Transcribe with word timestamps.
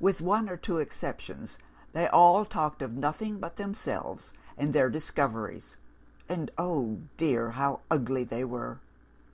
With 0.00 0.20
one 0.20 0.48
or 0.48 0.56
two 0.56 0.78
exceptions, 0.78 1.56
they 1.92 2.08
talked 2.08 2.82
of 2.82 2.96
nothing 2.96 3.38
but 3.38 3.54
themselves 3.54 4.32
and 4.58 4.72
their 4.72 4.90
discoveries 4.90 5.76
and, 6.28 6.50
oh, 6.58 6.98
dear, 7.16 7.50
how 7.52 7.82
ugly 7.88 8.24
they 8.24 8.44
were! 8.44 8.80